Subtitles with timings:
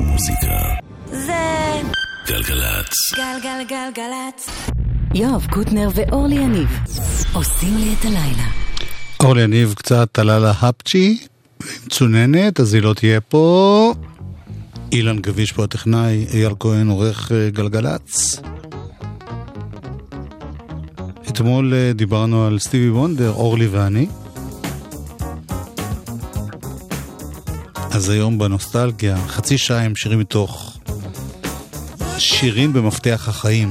[0.00, 0.58] מוזיקה.
[1.06, 1.32] זה
[2.26, 2.92] גלגלצ.
[3.16, 4.48] גלגלגלגלצ.
[5.14, 6.68] יואב קוטנר ואורלי יניב
[7.32, 8.48] עושים לי את הלילה.
[9.22, 11.18] אורלי יניב קצת עלה לה הפצ'י,
[11.90, 13.94] צוננת, אז היא לא תהיה פה.
[14.92, 18.40] אילן גביש פה הטכנאי, אייל כהן עורך אה, גלגלצ.
[21.28, 24.06] אתמול אה, דיברנו על סטיבי וונדר, אורלי ואני.
[27.96, 30.76] אז היום בנוסטלגיה, חצי שעה עם שירים מתוך
[32.18, 33.68] שירים במפתח החיים.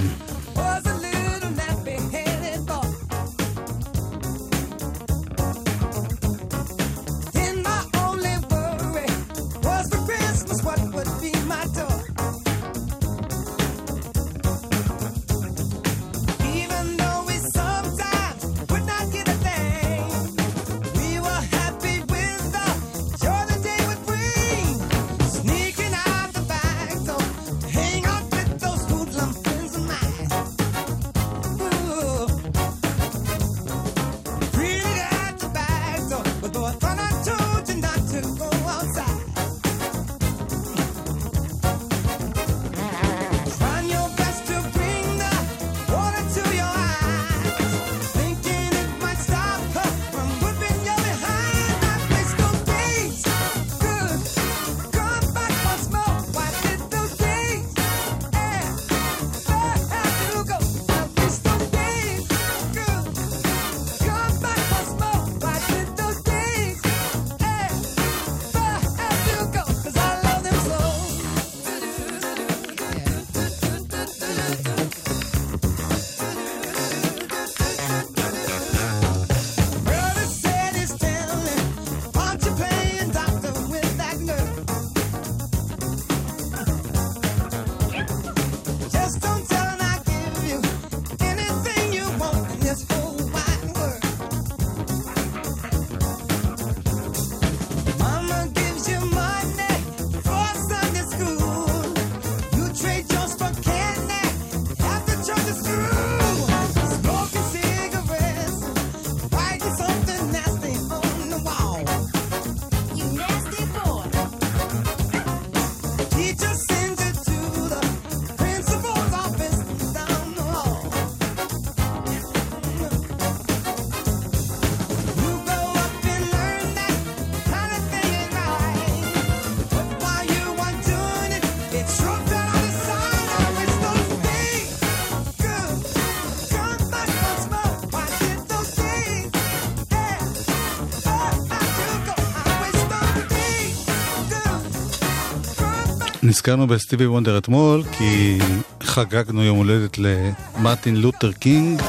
[146.36, 148.38] נזכרנו בסטיבי וונדר אתמול, כי
[148.84, 151.82] חגגנו יום הולדת למרטין לותר קינג,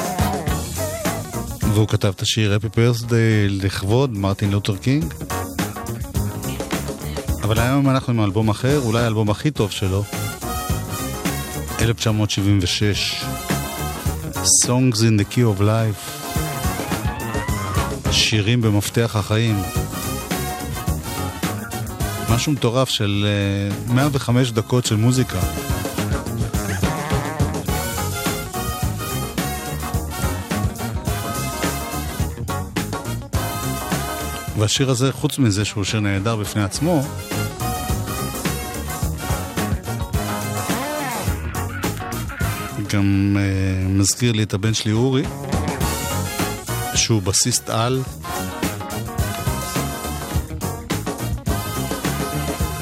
[1.75, 5.15] והוא כתב את השיר Happy Birthday לכבוד מרטין לותר קינג.
[7.43, 10.05] אבל היום אנחנו עם אלבום אחר, אולי האלבום הכי טוב שלו,
[11.81, 13.25] 1976,
[14.65, 16.27] Songs in the Key of Life,
[18.13, 19.86] שירים במפתח החיים.
[22.37, 23.27] משהו מטורף של
[23.89, 25.39] אה, 105 דקות של מוזיקה.
[34.59, 37.03] והשיר הזה, חוץ מזה שהוא שיר נהדר בפני עצמו,
[42.93, 45.23] גם אה, מזכיר לי את הבן שלי אורי,
[46.95, 48.03] שהוא בסיסט על,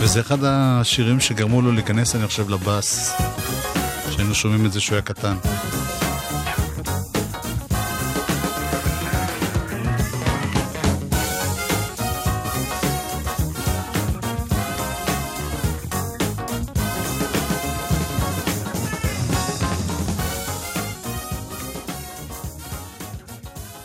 [0.04, 3.12] וזה אחד השירים שגרמו לו להיכנס, אני חושב, לבאס,
[4.10, 5.36] שהיינו שומעים את זה כשהוא היה קטן.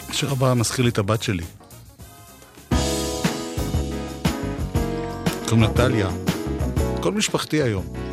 [0.10, 1.44] השיר הבא מזכיר לי את הבת שלי.
[5.50, 6.10] קוראים לה טליה.
[7.02, 8.09] כל משפחתי היום.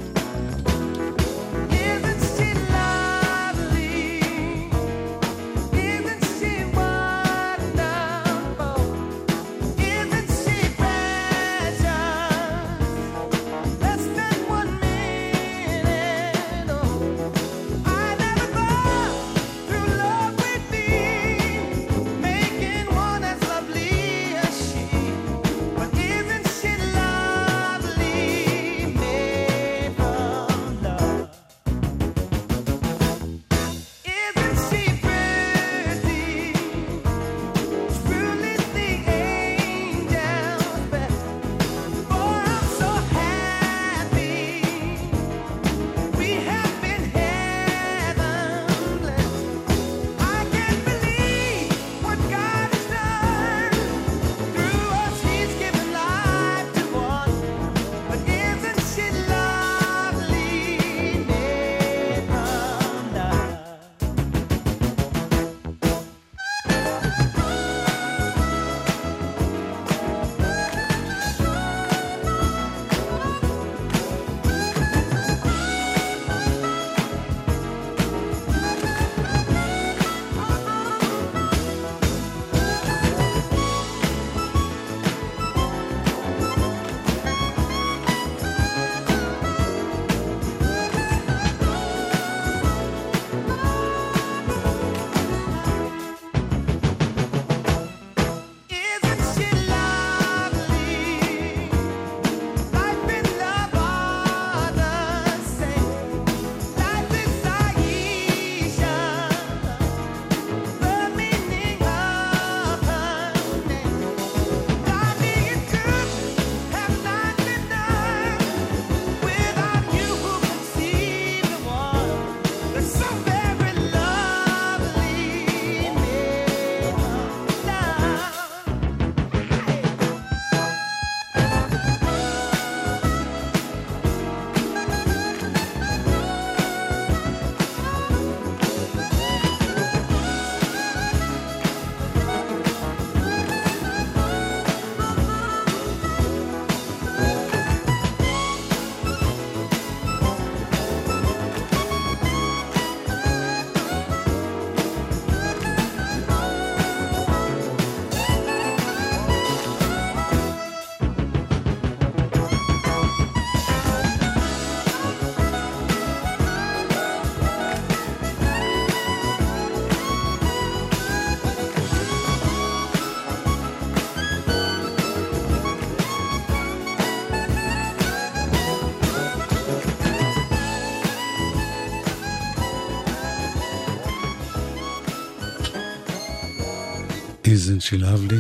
[187.89, 188.39] שילהב לי.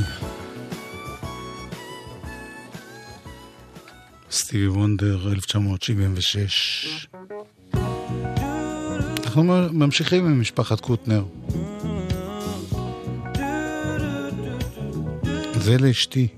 [4.31, 7.08] סטיבי וונדר, 1976.
[9.25, 11.25] אנחנו ממשיכים עם משפחת קוטנר.
[15.54, 16.28] זה לאשתי.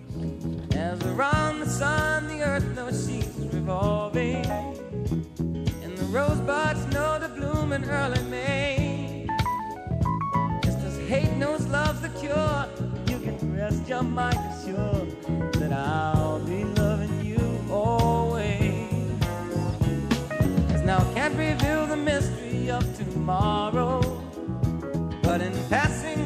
[25.78, 26.17] passing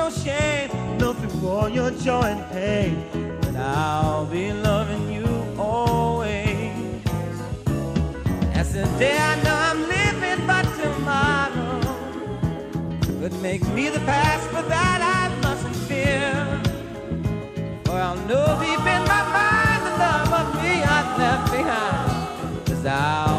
[0.00, 2.94] no shame, nothing for your joy and pain.
[3.42, 5.28] But I'll be loving you
[5.58, 7.02] always.
[8.54, 11.80] That's the day I know I'm living, but tomorrow
[13.20, 16.30] could make me the past, but that I mustn't fear.
[17.84, 22.66] For I'll know deep in my mind the love of me I left behind.
[22.68, 23.29] Cause I'll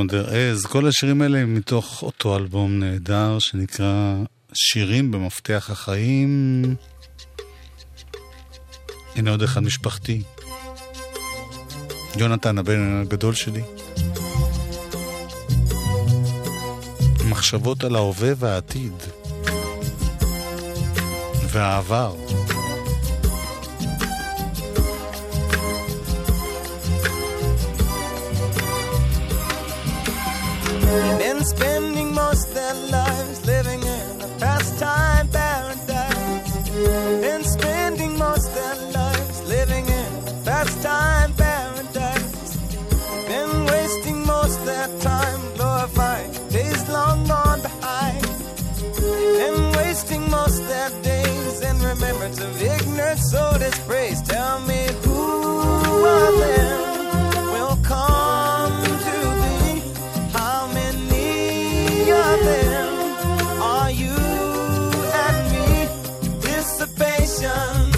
[0.00, 4.14] וונדר אז, כל השירים האלה הם מתוך אותו אלבום נהדר שנקרא
[4.54, 6.62] שירים במפתח החיים.
[9.16, 10.22] הנה עוד אחד משפחתי.
[12.16, 13.62] יונתן הבן הגדול שלי.
[17.28, 18.94] מחשבות על ההווה והעתיד.
[21.48, 22.29] והעבר.
[52.00, 54.22] Remembrance of ignorance, so dispraise.
[54.22, 59.82] Tell me who of them will come to thee?
[60.32, 62.88] How many of them
[63.60, 64.16] are you
[65.24, 65.88] and me?
[66.40, 67.92] Dissipation,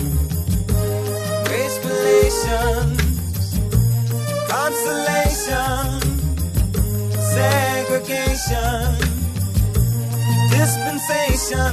[1.46, 2.98] grace relations,
[4.48, 6.00] consolation,
[7.36, 9.12] segregation
[10.50, 11.72] dispensation,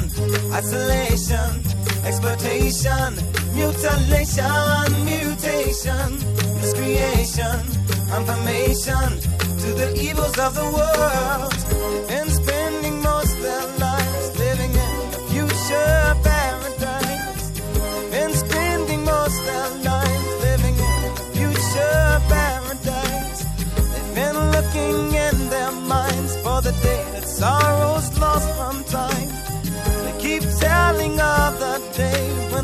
[0.53, 1.68] isolation,
[2.05, 3.15] exploitation,
[3.53, 6.09] mutilation, mutation,
[6.61, 7.61] miscreation,
[8.09, 9.09] confirmation
[9.59, 11.48] to the evils of the world.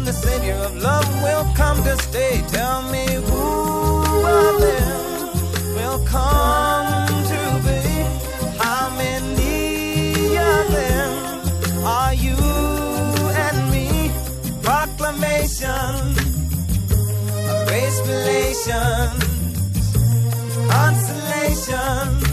[0.05, 2.43] The Savior of love will come to stay.
[2.47, 7.81] Tell me who of them will come to be?
[8.57, 12.37] How many of them are you
[13.45, 14.11] and me?
[14.61, 15.95] Proclamation
[17.49, 19.23] of race relations,
[20.69, 22.25] consolation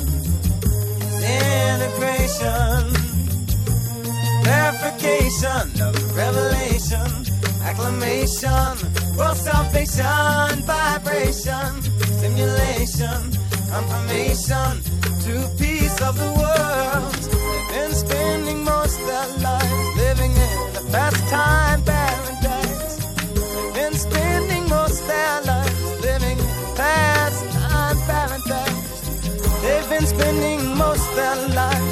[1.22, 2.92] integration,
[4.44, 7.31] clarification of revelation,
[7.82, 11.82] acclamation, world salvation, vibration,
[12.16, 13.20] stimulation,
[13.70, 14.72] confirmation
[15.24, 17.12] to peace of the world.
[17.12, 22.96] They've been spending most their lives living in a pastime paradise.
[23.34, 29.00] They've been spending most their lives living in a pastime paradise.
[29.62, 31.91] They've been spending most their lives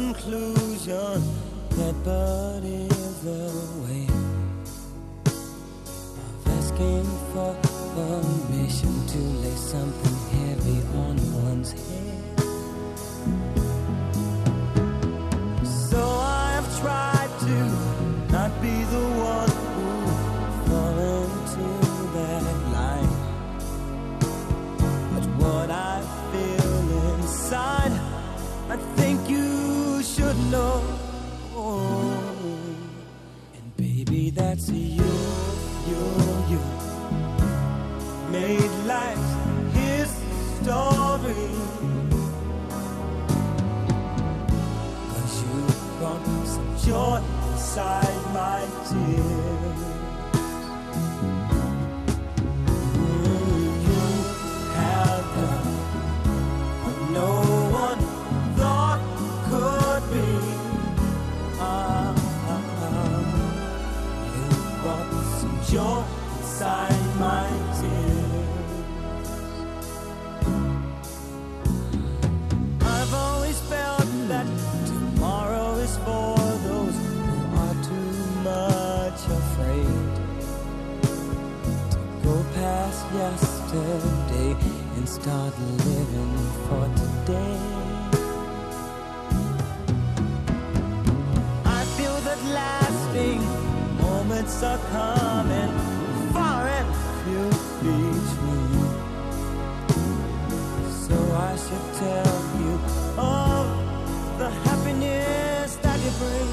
[0.00, 1.22] conclusion
[1.76, 3.44] that but is the
[3.82, 4.06] way
[5.26, 7.52] of asking for
[7.94, 10.09] permission to lay something
[82.30, 84.50] go past yesterday
[84.96, 85.54] and start
[85.88, 86.34] living
[86.66, 87.60] for today.
[91.78, 93.42] I feel that lasting
[94.04, 95.72] moments are coming,
[96.34, 96.90] far and
[97.20, 97.46] few
[97.84, 98.90] between.
[101.06, 101.16] So
[101.50, 102.74] I should tell you
[103.18, 103.64] of
[104.40, 106.50] the happiness that you bring,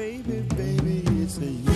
[0.00, 1.75] baby, baby, it's a you.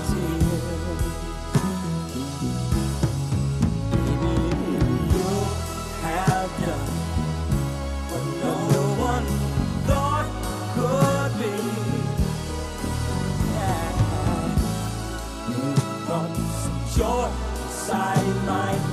[17.01, 17.31] Your
[17.71, 18.90] side, my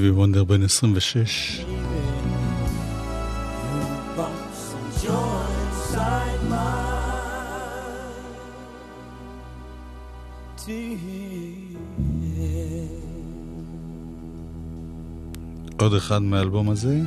[0.00, 1.64] סטיבי וונדר בן 26.
[15.78, 17.00] עוד אחד מהאלבום הזה.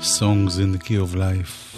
[0.00, 1.73] Songs in the Key of Life.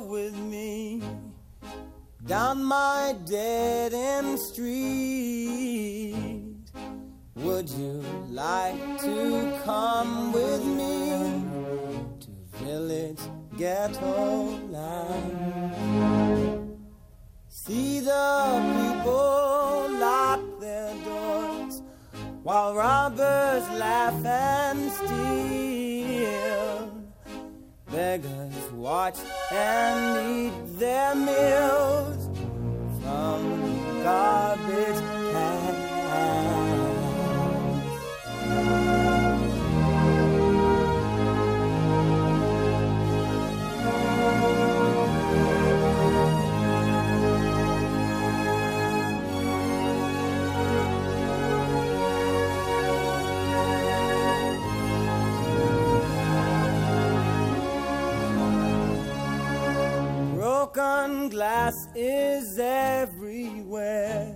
[0.00, 1.02] with me
[2.26, 6.10] down my dead end street.
[7.36, 11.10] Would you like to come with me
[12.20, 12.30] to
[12.64, 13.20] village
[13.56, 16.10] ghetto land?
[17.48, 21.82] See the people lock their doors
[22.42, 25.99] while robbers laugh and steal.
[27.90, 29.16] Beggars watch
[29.50, 32.28] and eat their meals
[33.02, 35.00] from garbage
[35.32, 35.80] cans.
[60.80, 64.34] Broken glass is everywhere.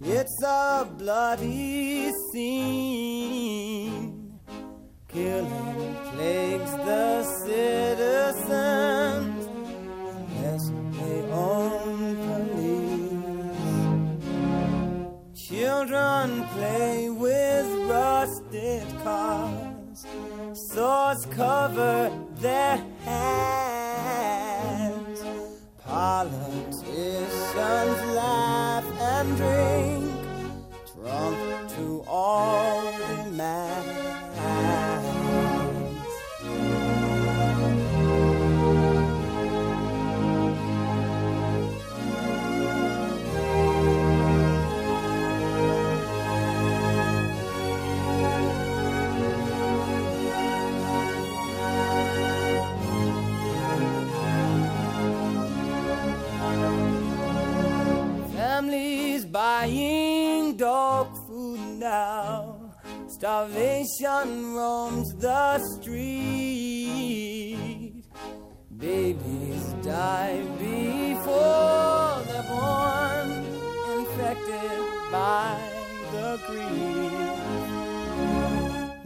[0.00, 4.40] It's a bloody scene.
[5.06, 9.46] Killing plagues the citizens
[10.16, 10.64] unless
[10.98, 13.78] they own police.
[15.48, 20.04] Children play with rusted cars.
[20.52, 24.63] Swords cover their hands.
[25.94, 26.82] Politicians
[28.16, 30.10] laugh and drink,
[30.92, 33.94] drunk to all demands.
[33.94, 34.13] Families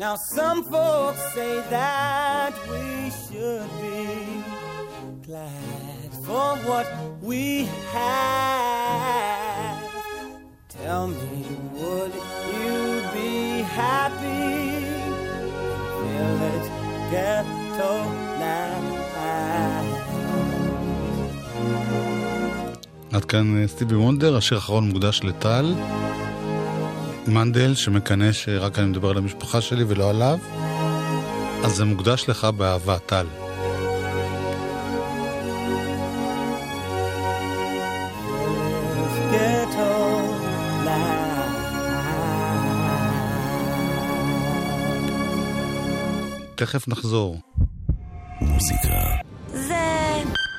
[0.09, 4.09] Now, some folks say that we should be
[5.27, 6.87] glad for what
[7.21, 9.77] we have.
[10.71, 11.45] Tell me,
[11.75, 12.15] would
[12.55, 12.77] you
[13.17, 14.81] be happy?
[16.01, 16.69] Village
[17.13, 17.93] ghetto
[18.41, 18.89] land.
[23.13, 25.75] עד כאן אה, סטיבי וונדר, השיר האחרון מוקדש לטל.
[27.29, 30.39] מנדל, שמקנא שרק אני מדבר על המשפחה שלי ולא עליו,
[31.65, 33.27] אז זה מוקדש לך באהבה, טל.
[46.55, 47.41] תכף נחזור.
[48.41, 48.99] מוזיקה.
[49.53, 49.75] זה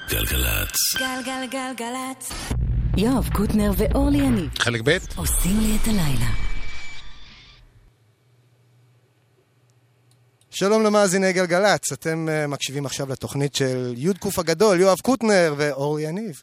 [0.10, 0.76] גלגלצ.
[0.98, 2.32] גלגלגלגלצ.
[2.98, 6.49] יואב קוטנר ואורלי יניב חלק ב' עושים לי את הלילה.
[10.52, 16.04] שלום למאזיני גלגלצ, אתם uh, מקשיבים עכשיו לתוכנית של י' ק' הגדול, יואב קוטנר ואורי
[16.04, 16.42] יניב.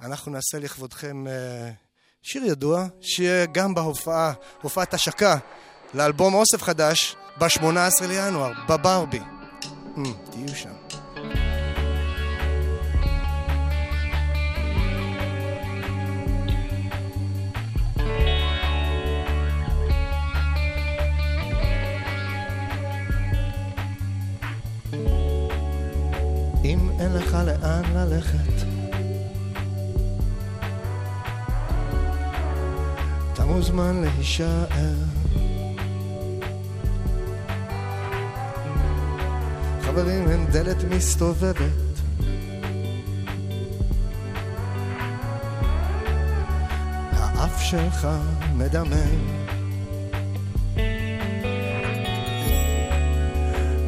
[0.00, 1.30] אנחנו נעשה לכבודכם uh,
[2.22, 4.32] שיר ידוע, שיהיה גם בהופעה,
[4.62, 5.36] הופעת השקה
[5.94, 9.20] לאלבום אוסף חדש, ב-18 לינואר, בברבי.
[9.20, 11.03] Mm, תהיו שם.
[27.04, 28.66] אין לך לאן ללכת,
[33.32, 34.94] אתה מוזמן להישאר.
[39.82, 41.56] חברים, הם דלת מסתובבת.
[47.12, 48.08] האף שלך
[48.54, 49.44] מדמם.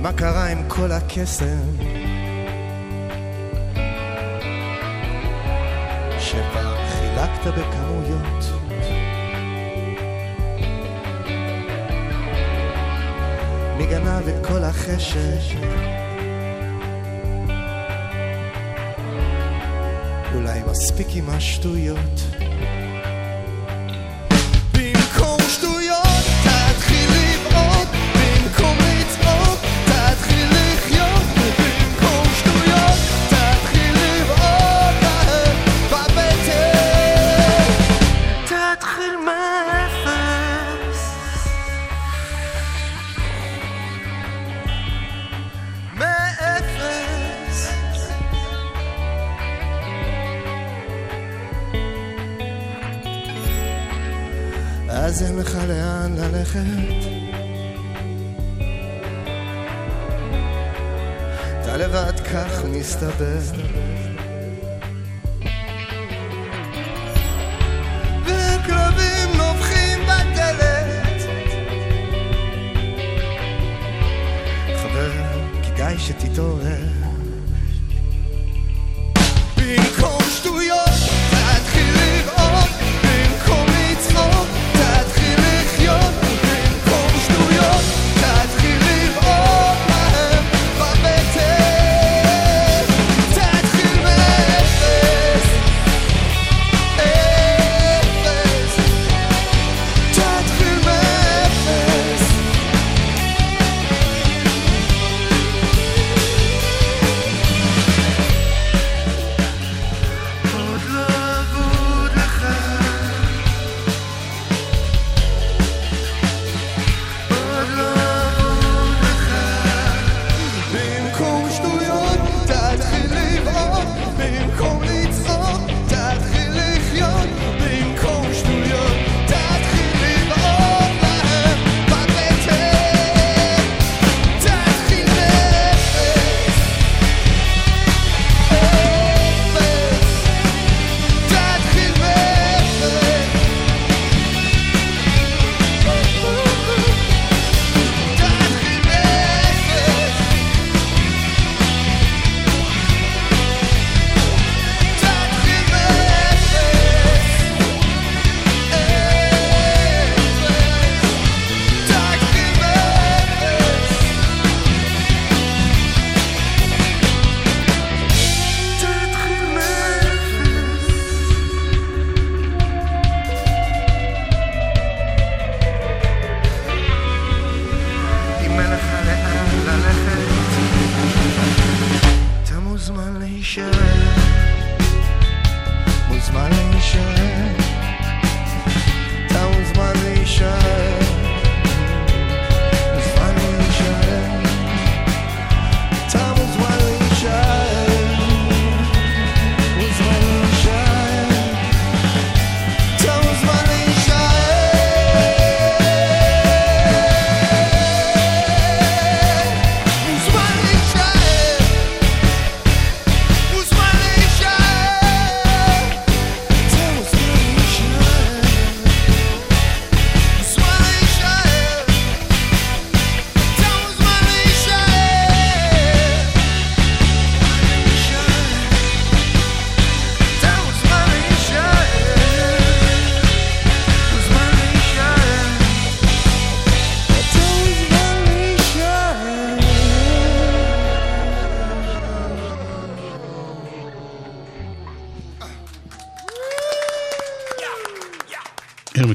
[0.02, 1.95] מה קרה עם כל הקסם?
[7.50, 8.44] בכמויות.
[13.78, 15.58] מי גנב את כל החשק?
[20.34, 22.35] אולי מספיק עם השטויות.
[62.96, 63.75] está aberta.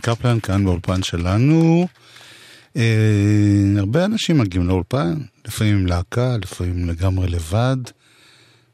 [0.01, 1.87] קפלן כאן באולפן שלנו.
[2.77, 5.13] אה, הרבה אנשים מגיעים לאולפן,
[5.47, 7.77] לפעמים עם להקה, לפעמים לגמרי לבד.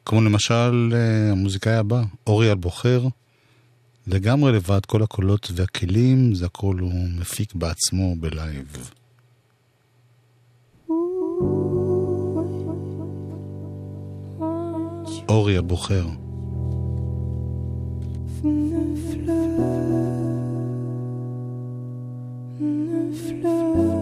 [0.06, 3.04] כמו למשל אה, המוזיקאי הבא, אורי אלבוחר.
[4.08, 8.92] לגמרי לבד, כל הקולות והכלים, זה הכל הוא מפיק בעצמו בלייב.
[15.30, 16.06] אורי הבוחר.
[23.48, 23.88] you.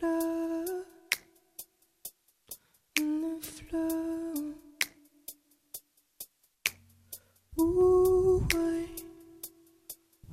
[0.00, 0.64] flow,
[3.20, 4.54] the flow.
[7.60, 8.86] Ooh, why,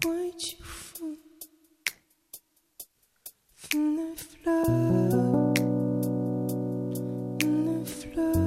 [0.03, 1.15] why'd you fall
[3.55, 4.15] from the
[7.41, 8.46] in the flow?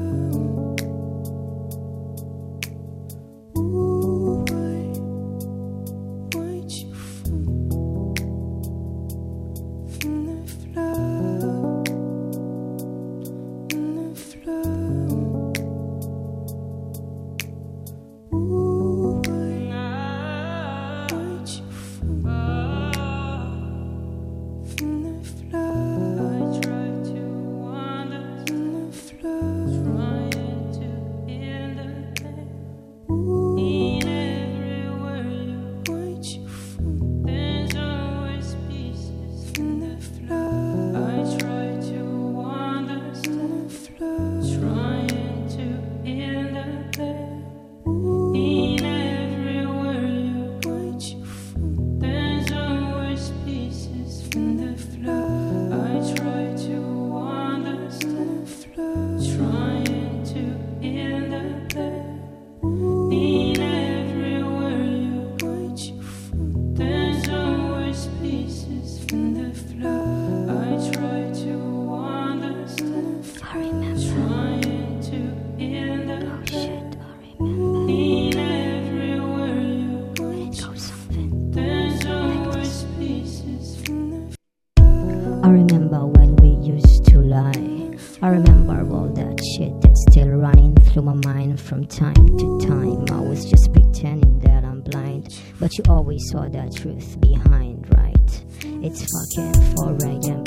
[96.31, 98.45] Saw that truth behind, right?
[98.87, 100.45] It's fucking 4 a.m.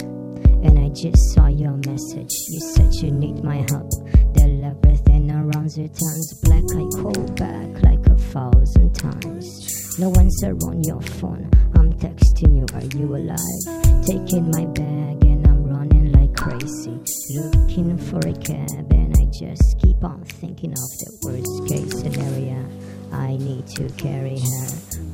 [0.64, 2.32] And I just saw your message.
[2.48, 3.92] You said you need my help.
[4.32, 6.64] That everything around you turns black.
[6.72, 10.00] I call back like a thousand times.
[10.00, 11.52] No answer on your phone.
[11.76, 12.66] I'm texting you.
[12.74, 14.06] Are you alive?
[14.08, 16.98] Taking my bag and I'm running like crazy.
[17.36, 22.66] Looking for a cab and I just keep on thinking of the worst case scenario.
[23.12, 25.13] I need to carry her.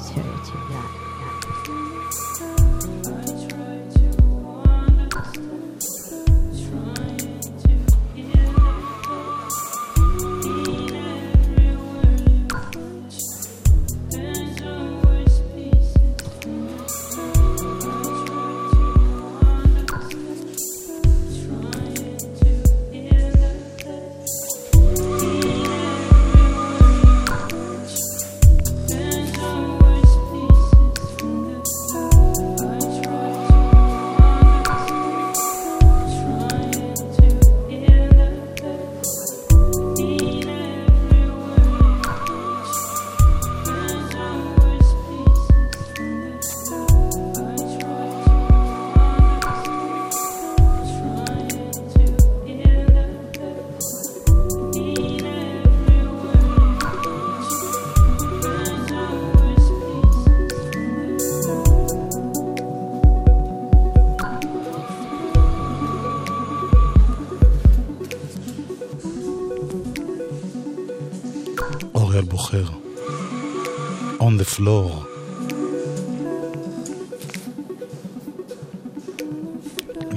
[0.00, 0.52] 气儿也气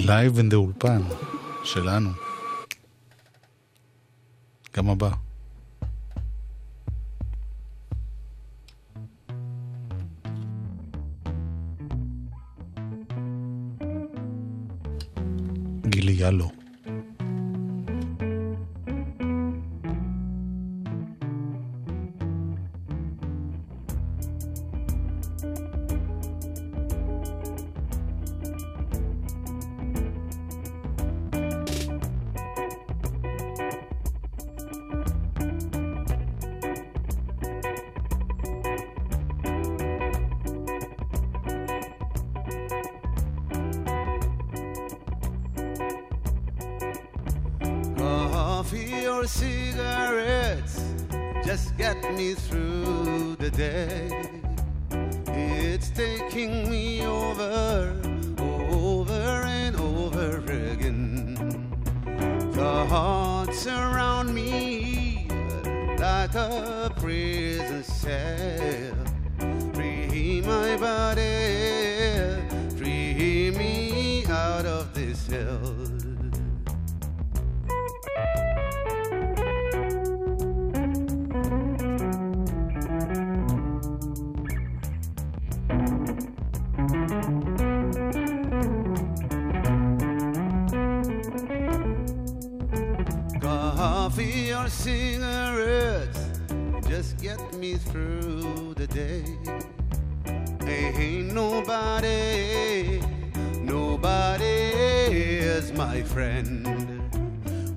[0.06, 1.02] לייב אין דה אולפן,
[1.64, 2.10] שלנו.
[4.76, 5.10] גם הבא.
[15.86, 16.63] גילי ילו.
[97.38, 99.24] Get me through the day.
[100.66, 103.02] Ain't nobody,
[103.62, 107.02] nobody is my friend.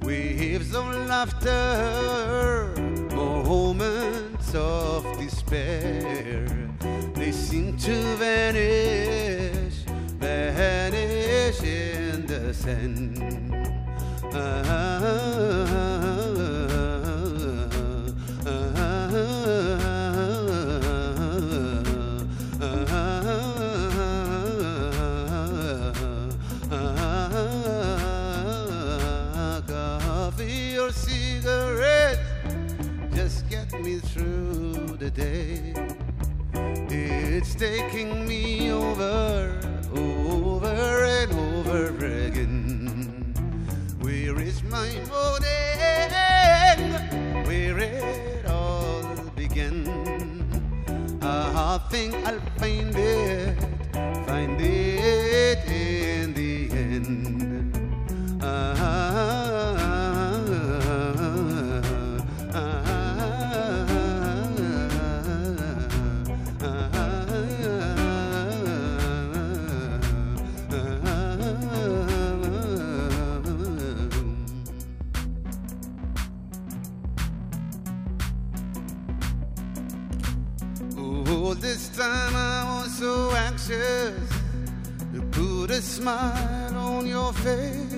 [0.02, 2.72] Waves of laughter,
[3.14, 6.46] moments of despair,
[7.14, 9.74] they seem to vanish,
[10.18, 13.16] vanish in the sand.
[14.32, 15.95] Coffee
[35.16, 35.74] through the day.
[36.88, 39.60] It's taking me over,
[39.94, 43.34] over and over again.
[44.00, 46.12] Where is my morning?
[47.46, 49.02] Where it all
[49.34, 49.88] began?
[51.22, 53.58] I think I'll find it,
[54.26, 55.85] find it
[85.76, 87.92] a smile on your face.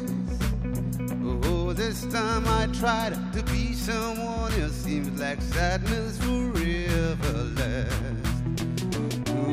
[1.44, 4.72] Oh, this time I tried to be someone else.
[4.72, 8.42] Seems like sadness forever lasts.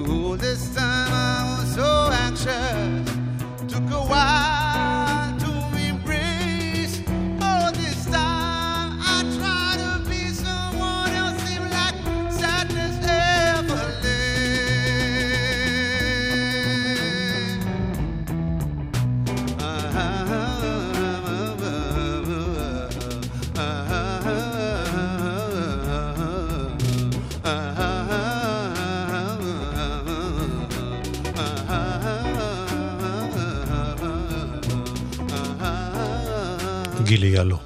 [0.08, 3.12] Oh, this time I was so anxious.
[3.72, 4.65] Took a while
[37.16, 37.58] גילי ילו.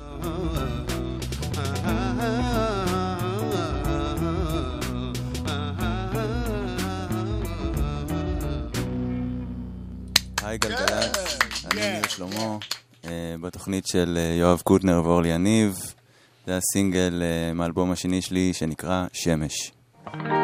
[10.44, 11.38] היי גלגלצ,
[11.72, 12.58] אני ניר שלמה,
[13.06, 15.76] אה, בתוכנית של אה, יואב קוטנר ואורלי יניב.
[16.48, 19.72] זה הסינגל אה, מהאלבום השני שלי שנקרא שמש.
[20.16, 20.39] מתי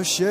[0.00, 0.22] בשמש?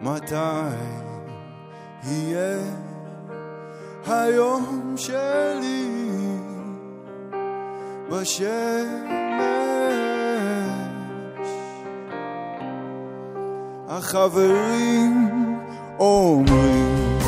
[0.00, 0.34] מתי
[2.04, 2.58] יהיה
[4.06, 6.10] היום שלי
[8.10, 8.44] בשמש?
[13.88, 15.28] החברים
[15.98, 17.18] אומרים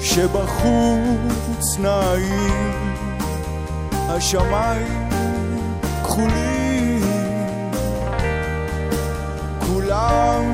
[0.00, 2.91] שבחוץ נעים
[4.16, 5.08] השמיים
[6.04, 7.02] כחולים.
[9.66, 10.44] כולם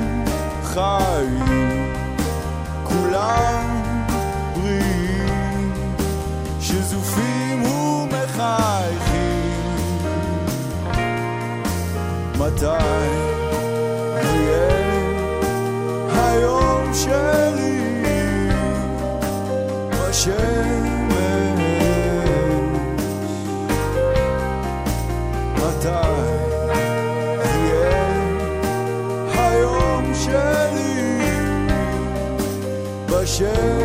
[0.65, 1.93] חיים
[2.85, 3.83] כולם
[4.55, 5.73] בריאים.
[6.61, 9.09] שזופים ומחייכים.
[12.39, 13.38] מתי
[33.39, 33.78] מתי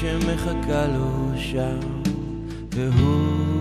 [0.00, 1.78] שמחכה לו שם,
[2.74, 3.57] והוא...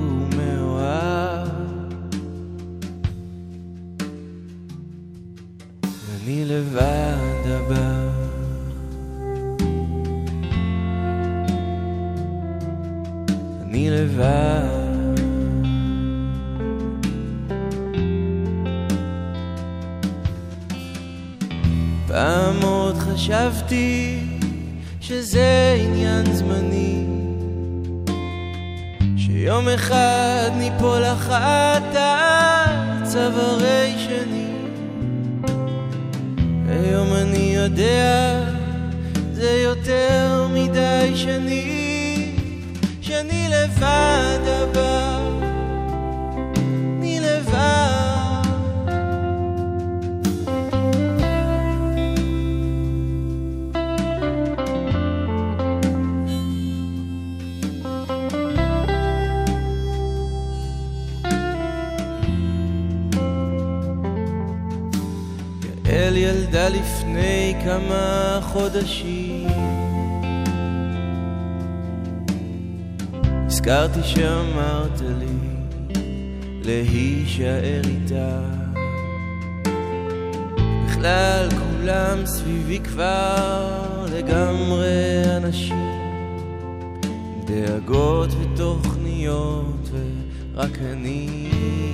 [90.77, 91.49] רק אני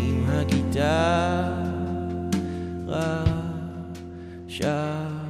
[0.09, 1.63] עם הגיטרה
[4.47, 5.22] שר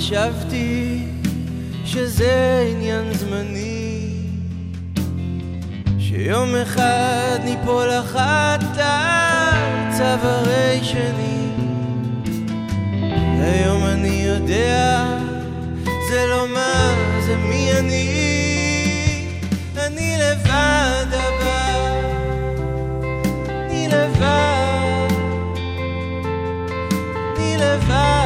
[0.00, 1.04] חשבתי
[1.84, 4.16] שזה עניין זמני
[5.98, 11.50] שיום אחד ניפול אחת על צווארי שני
[13.40, 15.06] היום אני יודע
[16.10, 16.94] זה לא מה
[17.26, 19.26] זה מי אני.
[19.76, 21.90] אני לבד הבא
[23.48, 25.14] אני לבד.
[27.36, 28.19] אני לבד.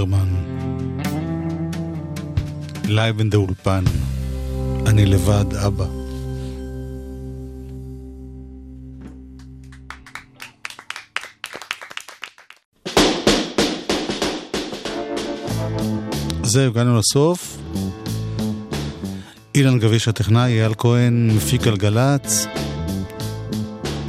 [0.00, 0.28] אריק ברמן.
[2.84, 3.84] live in the אולפן.
[4.86, 5.84] אני לבד, אבא.
[16.42, 17.56] זהו, הגענו לסוף.
[19.54, 22.46] אילן גביש הטכנאי, אייל כהן מפיק גלגלצ.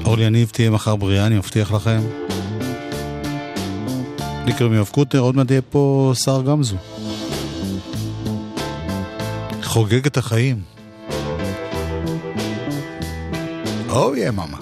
[0.06, 2.21] אורלי יניב תהיה מחר בריאה, אני מבטיח לכם.
[4.52, 6.76] לי קוראים יואב קוטנר, עוד מעט יהיה פה שר גמזו.
[9.64, 10.62] חוגג את החיים.
[13.90, 14.32] אוי, יא.
[14.32, 14.61] להתראות.